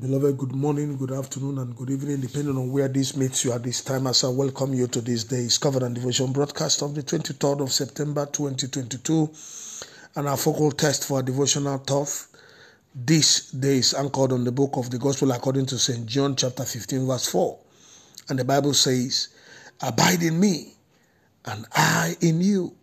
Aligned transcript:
Beloved, 0.00 0.38
good 0.38 0.54
morning, 0.54 0.96
good 0.96 1.12
afternoon, 1.12 1.58
and 1.58 1.76
good 1.76 1.90
evening, 1.90 2.22
depending 2.22 2.56
on 2.56 2.72
where 2.72 2.88
this 2.88 3.14
meets 3.18 3.44
you 3.44 3.52
at 3.52 3.62
this 3.62 3.82
time. 3.84 4.06
As 4.06 4.24
I 4.24 4.28
welcome 4.28 4.72
you 4.72 4.86
to 4.86 5.02
this 5.02 5.24
day's 5.24 5.58
Covenant 5.58 5.96
Devotion 5.96 6.32
broadcast 6.32 6.80
of 6.80 6.94
the 6.94 7.02
23rd 7.02 7.60
of 7.60 7.70
September 7.70 8.24
2022, 8.24 9.30
and 10.16 10.26
our 10.26 10.38
focal 10.38 10.70
text 10.72 11.06
for 11.06 11.18
our 11.18 11.22
devotional 11.22 11.76
thought 11.76 12.28
this 12.94 13.50
day 13.50 13.76
is 13.76 13.92
anchored 13.92 14.32
on 14.32 14.44
the 14.44 14.52
book 14.52 14.78
of 14.78 14.90
the 14.90 14.96
Gospel 14.96 15.32
according 15.32 15.66
to 15.66 15.76
St. 15.78 16.06
John, 16.06 16.34
chapter 16.34 16.64
15, 16.64 17.06
verse 17.06 17.28
4. 17.28 17.58
And 18.30 18.38
the 18.38 18.44
Bible 18.44 18.72
says, 18.72 19.28
Abide 19.82 20.22
in 20.22 20.40
me, 20.40 20.76
and 21.44 21.66
I 21.74 22.16
in 22.22 22.40
you, 22.40 22.74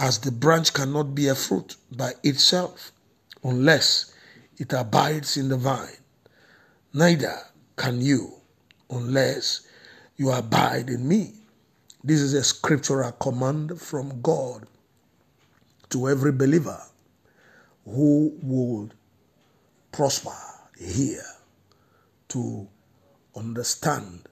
as 0.00 0.18
the 0.18 0.32
branch 0.32 0.72
cannot 0.72 1.14
bear 1.14 1.36
fruit 1.36 1.76
by 1.92 2.14
itself 2.24 2.90
unless 3.44 4.12
it 4.58 4.72
abides 4.72 5.36
in 5.36 5.48
the 5.48 5.56
vine 5.56 5.99
neither 6.92 7.36
can 7.76 8.00
you 8.00 8.32
unless 8.90 9.66
you 10.16 10.30
abide 10.30 10.90
in 10.90 11.06
me. 11.06 11.32
This 12.02 12.20
is 12.20 12.34
a 12.34 12.42
scriptural 12.42 13.12
command 13.12 13.80
from 13.80 14.20
God 14.20 14.66
to 15.90 16.08
every 16.08 16.32
believer 16.32 16.80
who 17.84 18.32
would 18.42 18.94
prosper 19.92 20.36
here 20.78 21.22
to 22.28 22.68
understand 23.36 24.28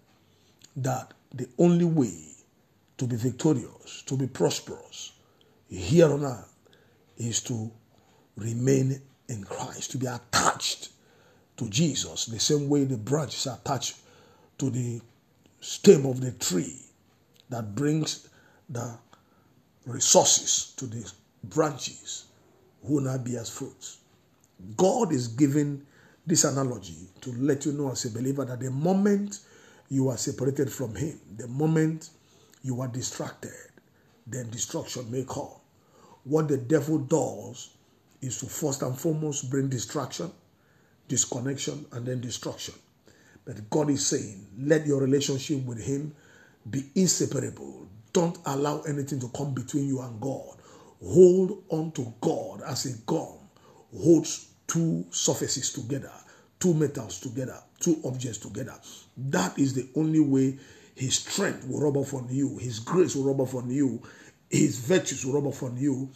that 0.77 1.13
the 1.35 1.49
only 1.59 1.85
way 1.85 2.29
to 2.97 3.07
be 3.07 3.17
victorious, 3.17 4.03
to 4.07 4.17
be 4.17 4.27
prosperous 4.27 5.13
here 5.69 6.11
on 6.13 6.25
earth 6.25 6.55
is 7.17 7.41
to 7.43 7.71
remain 8.37 9.01
in 9.29 9.45
Christ, 9.45 9.91
to 9.93 9.99
be 9.99 10.07
attached 10.07 10.91
to 11.59 11.69
Jesus, 11.69 12.27
the 12.27 12.39
same 12.39 12.69
way 12.69 12.85
the 12.85 12.97
branch 12.97 13.35
is 13.35 13.47
attached 13.47 13.97
to 14.59 14.71
the 14.71 15.01
stem 15.61 16.07
of 16.07 16.21
the 16.21 16.33
tree 16.33 16.77
that 17.51 17.75
brings 17.75 18.29
the 18.69 18.97
resources 19.85 20.73
to 20.77 20.87
the 20.87 21.11
branches 21.45 22.27
who 22.85 23.01
now 23.01 23.19
bears 23.19 23.51
fruits. 23.51 23.99
God 24.77 25.13
is 25.13 25.29
giving 25.29 25.85
this 26.27 26.45
analogy 26.45 27.09
to 27.23 27.33
let 27.33 27.65
you 27.65 27.73
know 27.73 27.91
as 27.91 28.05
a 28.05 28.11
believer 28.11 28.45
that 28.45 28.61
the 28.61 28.71
moment 28.71 29.41
you 29.89 30.09
are 30.09 30.17
separated 30.17 30.71
from 30.71 30.95
Him, 30.95 31.19
the 31.37 31.49
moment 31.49 32.11
you 32.63 32.81
are 32.81 32.89
distracted, 32.89 33.51
then 34.27 34.51
destruction 34.51 35.11
may 35.11 35.25
come. 35.25 35.49
What 36.25 36.49
the 36.49 36.59
devil 36.59 36.99
does 36.99 37.71
is 38.21 38.39
to 38.41 38.47
first 38.47 38.83
and 38.83 38.99
foremost 38.99 39.51
bring 39.51 39.69
distraction 39.69 40.31
disconnection, 41.09 41.87
and 41.93 42.07
then 42.07 42.21
destruction. 42.21 42.75
But 43.45 43.69
God 43.71 43.91
is 43.91 44.07
saying, 44.07 44.47
let 44.59 44.87
your 44.87 45.01
relationship 45.01 45.65
with 45.65 45.83
Him 45.83 46.15
be 46.71 46.85
inseparable. 46.95 47.89
Don't 48.13 48.39
allow 48.47 48.83
anything 48.83 49.21
to 49.21 49.29
come 49.29 49.55
between 49.55 49.89
you 49.89 50.01
and 50.01 50.21
God. 50.21 50.57
Hold 51.03 51.63
on 51.71 51.93
to 51.93 52.13
God 52.21 52.63
as 52.67 52.87
a 52.87 52.99
gum 53.07 53.39
holds 53.97 54.49
two 54.67 55.07
surfaces 55.11 55.73
together, 55.73 56.13
two 56.61 56.75
metals 56.75 57.21
together, 57.21 57.59
two 57.81 58.01
objects 58.05 58.39
together. 58.39 58.75
That 59.17 59.59
is 59.59 59.75
the 59.75 59.89
only 59.97 60.21
way 60.21 60.59
His 60.95 61.17
strength 61.17 61.67
will 61.67 61.81
rub 61.81 61.97
off 61.97 62.15
on 62.15 62.29
you, 62.31 62.59
His 62.59 62.81
grace 62.81 63.17
will 63.17 63.25
rub 63.25 63.41
off 63.41 63.55
on 63.55 63.71
you, 63.71 64.03
His 64.51 64.79
virtues 64.79 65.25
will 65.25 65.35
rub 65.35 65.47
off 65.47 65.63
on 65.63 65.77
you, 65.77 66.11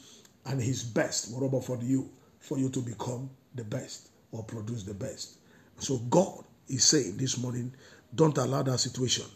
and 0.46 0.60
His 0.60 0.82
best 0.82 1.32
will 1.32 1.40
rub 1.40 1.54
off 1.54 1.70
on 1.70 1.86
you 1.86 2.10
for 2.40 2.58
you 2.58 2.68
to 2.70 2.80
become 2.80 3.30
the 3.54 3.64
best 3.64 4.08
or 4.32 4.42
produce 4.42 4.82
the 4.82 4.94
best. 4.94 5.38
So 5.78 5.98
God 6.10 6.44
is 6.68 6.84
saying 6.84 7.16
this 7.18 7.38
morning, 7.38 7.72
don't 8.14 8.36
allow 8.38 8.62
that 8.62 8.78
situation, 8.78 9.26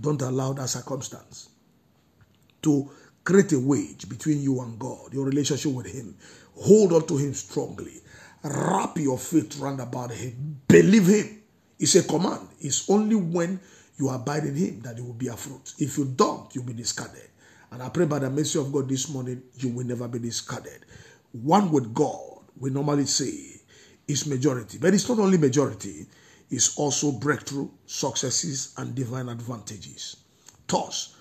don't 0.00 0.22
allow 0.22 0.52
that 0.52 0.68
circumstance 0.68 1.48
to 2.62 2.88
create 3.24 3.52
a 3.52 3.58
wedge 3.58 4.08
between 4.08 4.40
you 4.40 4.60
and 4.60 4.78
God, 4.78 5.12
your 5.12 5.24
relationship 5.24 5.72
with 5.72 5.86
Him. 5.86 6.16
Hold 6.62 6.92
on 6.92 7.06
to 7.08 7.16
Him 7.16 7.34
strongly. 7.34 8.00
Wrap 8.42 8.96
your 8.98 9.18
faith 9.18 9.58
round 9.58 9.80
about 9.80 10.12
Him. 10.12 10.60
Believe 10.68 11.06
Him. 11.06 11.42
It's 11.78 11.94
a 11.96 12.04
command. 12.04 12.48
It's 12.60 12.88
only 12.88 13.16
when 13.16 13.60
you 13.98 14.08
abide 14.10 14.44
in 14.44 14.54
Him 14.54 14.80
that 14.82 14.98
it 14.98 15.04
will 15.04 15.12
be 15.12 15.28
a 15.28 15.36
fruit. 15.36 15.74
If 15.78 15.98
you 15.98 16.04
don't, 16.04 16.54
you'll 16.54 16.64
be 16.64 16.72
discarded. 16.72 17.28
And 17.70 17.82
I 17.82 17.88
pray 17.88 18.06
by 18.06 18.20
the 18.20 18.30
mercy 18.30 18.58
of 18.58 18.72
God 18.72 18.88
this 18.88 19.08
morning, 19.08 19.42
you 19.54 19.70
will 19.70 19.84
never 19.84 20.06
be 20.06 20.18
discarded. 20.18 20.84
One 21.32 21.70
with 21.70 21.92
God, 21.92 22.40
we 22.58 22.70
normally 22.70 23.06
say, 23.06 23.55
is 24.08 24.26
majority. 24.26 24.78
But 24.78 24.94
it's 24.94 25.08
not 25.08 25.18
only 25.18 25.38
majority, 25.38 26.06
it's 26.50 26.76
also 26.78 27.12
breakthrough, 27.12 27.68
successes, 27.86 28.72
and 28.76 28.94
divine 28.94 29.28
advantages. 29.28 30.16
Thus, 30.66 31.14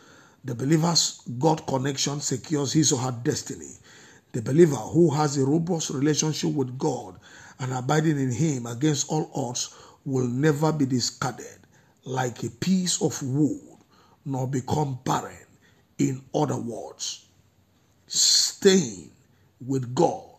the 0.44 0.54
believer's 0.54 1.22
God 1.40 1.66
connection 1.66 2.20
secures 2.22 2.74
his 2.74 2.92
or 2.92 3.00
her 3.00 3.12
destiny. 3.24 3.72
The 4.32 4.42
believer 4.42 4.76
who 4.76 5.10
has 5.12 5.38
a 5.38 5.46
robust 5.46 5.90
relationship 5.90 6.54
with 6.54 6.78
God 6.78 7.16
and 7.60 7.74
abiding 7.74 8.20
in 8.20 8.32
Him 8.32 8.66
against 8.66 9.10
all 9.10 9.32
odds 9.34 9.74
will 10.04 10.28
never 10.28 10.72
be 10.72 10.86
discarded 10.86 11.60
like 12.04 12.44
a 12.44 12.50
piece 12.50 13.02
of 13.02 13.22
wood, 13.24 13.62
nor 14.26 14.48
become 14.48 15.00
barren. 15.04 15.38
In 15.98 16.22
other 16.34 16.58
words, 16.58 17.26
staying 18.08 19.10
with 19.66 19.96
God 19.96 20.30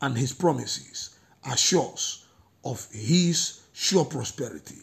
and 0.00 0.16
His 0.16 0.32
promises 0.32 1.11
assures 1.50 2.24
of 2.64 2.86
his 2.92 3.60
sure 3.72 4.04
prosperity. 4.04 4.78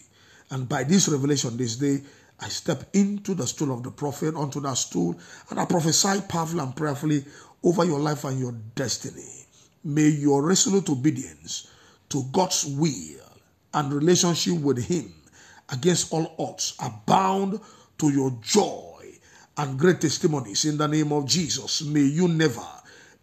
And 0.51 0.67
by 0.67 0.83
this 0.83 1.07
revelation 1.07 1.57
this 1.57 1.75
day, 1.75 2.01
I 2.41 2.47
step 2.49 2.83
into 2.93 3.33
the 3.33 3.45
stool 3.45 3.73
of 3.73 3.83
the 3.83 3.91
prophet, 3.91 4.35
onto 4.35 4.61
that 4.61 4.77
stool, 4.77 5.19
and 5.49 5.59
I 5.59 5.65
prophesy 5.65 6.21
powerfully 6.27 6.61
and 6.61 6.75
prayerfully 6.75 7.25
over 7.63 7.83
your 7.83 7.99
life 7.99 8.23
and 8.23 8.39
your 8.39 8.53
destiny. 8.75 9.45
May 9.83 10.07
your 10.07 10.41
resolute 10.43 10.89
obedience 10.89 11.67
to 12.09 12.23
God's 12.31 12.65
will 12.65 13.19
and 13.73 13.93
relationship 13.93 14.59
with 14.59 14.83
Him 14.83 15.13
against 15.69 16.11
all 16.11 16.33
odds 16.39 16.75
abound 16.79 17.59
to 17.99 18.09
your 18.09 18.31
joy 18.41 19.05
and 19.57 19.77
great 19.77 20.01
testimonies 20.01 20.65
in 20.65 20.77
the 20.77 20.87
name 20.87 21.11
of 21.11 21.25
Jesus. 21.25 21.83
May 21.83 22.01
you 22.01 22.27
never 22.27 22.65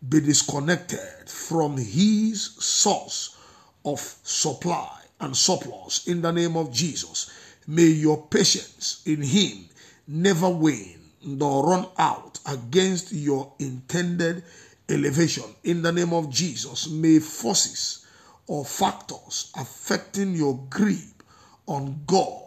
be 0.09 0.21
disconnected 0.21 1.29
from 1.29 1.77
His 1.77 2.43
source 2.59 3.37
of 3.85 4.01
supply 4.23 5.01
and 5.21 5.37
surplus 5.37 6.07
in 6.07 6.23
the 6.23 6.33
name 6.33 6.57
of 6.57 6.73
Jesus. 6.73 7.31
May 7.67 7.87
your 7.87 8.27
patience 8.27 9.03
in 9.07 9.23
Him 9.23 9.69
never 10.07 10.49
wane 10.49 11.01
nor 11.25 11.71
run 11.71 11.87
out 11.99 12.39
against 12.47 13.13
your 13.13 13.53
intended 13.59 14.45
elevation 14.89 15.45
in 15.65 15.83
the 15.83 15.93
name 15.93 16.13
of 16.13 16.31
Jesus. 16.31 16.89
May 16.89 17.19
forces 17.19 18.07
or 18.47 18.65
factors 18.65 19.51
affecting 19.57 20.35
your 20.35 20.59
grip 20.71 21.23
on 21.67 22.03
God 22.07 22.43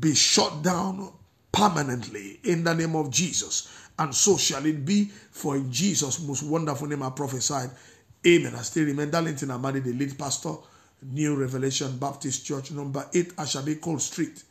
be 0.00 0.14
shut 0.14 0.62
down 0.62 1.12
permanently 1.56 2.38
in 2.44 2.62
the 2.62 2.74
name 2.74 2.94
of 2.94 3.10
Jesus. 3.10 3.68
And 3.98 4.14
so 4.14 4.36
shall 4.36 4.64
it 4.66 4.84
be, 4.84 5.06
for 5.30 5.56
in 5.56 5.72
Jesus' 5.72 6.20
most 6.20 6.42
wonderful 6.42 6.86
name 6.86 7.02
I 7.02 7.08
prophesied. 7.08 7.70
Amen. 8.26 8.54
I 8.54 8.60
still 8.60 8.84
remain 8.84 9.10
Darlington 9.10 9.48
Amadi, 9.48 9.80
the 9.82 9.94
lead 9.94 10.18
pastor, 10.18 10.52
New 11.02 11.34
Revelation 11.34 11.96
Baptist 11.96 12.44
Church, 12.44 12.72
number 12.72 13.06
8 13.14 13.36
Ashabi 13.36 13.80
Cole 13.80 13.98
Street, 13.98 14.42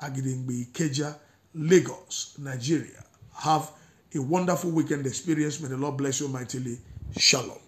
Agidingbi, 0.00 0.66
Ikeja, 0.72 1.14
Lagos, 1.54 2.34
Nigeria. 2.38 3.04
Have 3.36 3.70
a 4.14 4.18
wonderful 4.20 4.70
weekend 4.70 5.06
experience. 5.06 5.60
May 5.60 5.68
the 5.68 5.76
Lord 5.76 5.96
bless 5.96 6.20
you 6.20 6.28
mightily. 6.28 6.78
Shalom. 7.16 7.67